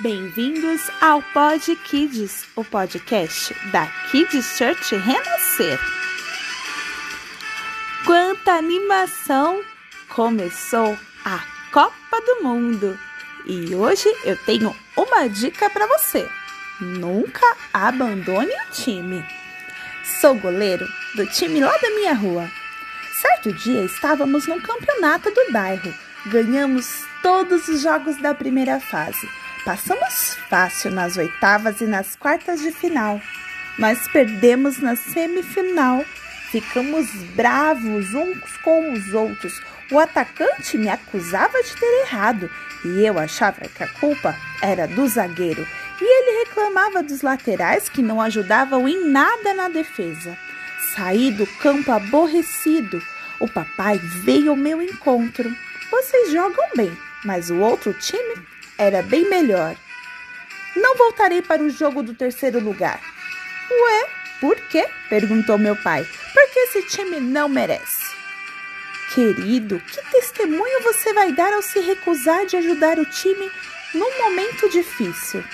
[0.00, 5.78] Bem-vindos ao Pod Kids, o podcast da Kids Church Renascer.
[8.04, 9.62] Quanta animação!
[10.08, 12.98] Começou a Copa do Mundo
[13.46, 16.28] e hoje eu tenho uma dica para você:
[16.80, 19.24] nunca abandone o time.
[20.20, 22.50] Sou goleiro do time lá da minha rua.
[23.12, 25.94] Certo dia estávamos num campeonato do bairro.
[26.26, 32.70] Ganhamos todos os jogos da primeira fase Passamos fácil nas oitavas e nas quartas de
[32.70, 33.18] final,
[33.78, 36.04] mas perdemos na semifinal.
[36.50, 39.62] Ficamos bravos uns com os outros.
[39.90, 42.50] O atacante me acusava de ter errado
[42.84, 45.66] e eu achava que a culpa era do zagueiro.
[45.98, 50.36] E ele reclamava dos laterais que não ajudavam em nada na defesa.
[50.94, 53.02] Saí do campo aborrecido.
[53.40, 55.50] O papai veio ao meu encontro.
[55.90, 56.94] Vocês jogam bem,
[57.24, 59.76] mas o outro time era bem melhor.
[60.76, 63.00] Não voltarei para o jogo do terceiro lugar.
[63.70, 64.08] Ué,
[64.40, 64.88] por quê?
[65.08, 66.06] perguntou meu pai.
[66.32, 68.14] Porque esse time não merece.
[69.14, 73.50] Querido, que testemunho você vai dar ao se recusar de ajudar o time
[73.94, 75.44] num momento difícil?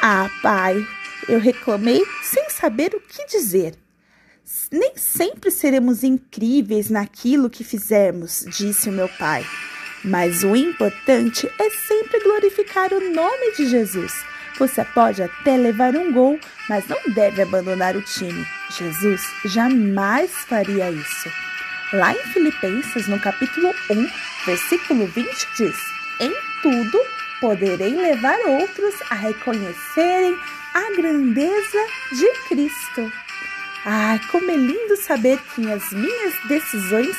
[0.00, 0.82] Ah, pai,
[1.28, 3.74] eu reclamei sem saber o que dizer.
[4.72, 9.44] Nem sempre seremos incríveis naquilo que fizermos, disse o meu pai.
[10.04, 14.12] Mas o importante é sempre glorificar o nome de Jesus.
[14.58, 18.46] Você pode até levar um gol, mas não deve abandonar o time.
[18.70, 21.30] Jesus jamais faria isso.
[21.92, 24.10] Lá em Filipenses, no capítulo 1,
[24.46, 25.76] versículo 20, diz:
[26.20, 27.00] Em tudo
[27.40, 30.36] poderei levar outros a reconhecerem
[30.74, 31.78] a grandeza
[32.12, 33.12] de Cristo.
[33.84, 37.16] Ai, como é lindo saber que as minhas decisões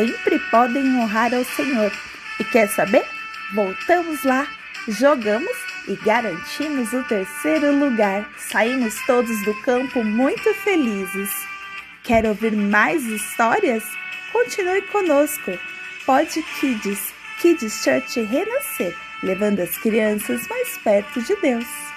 [0.00, 1.92] sempre podem honrar ao Senhor.
[2.38, 3.04] E quer saber?
[3.54, 4.46] Voltamos lá,
[4.88, 8.28] jogamos e garantimos o terceiro lugar.
[8.38, 11.30] Saímos todos do campo muito felizes.
[12.02, 13.84] Quer ouvir mais histórias?
[14.32, 15.58] Continue conosco.
[16.06, 21.89] Pode Kids, Kids Church Renascer, levando as crianças mais perto de Deus.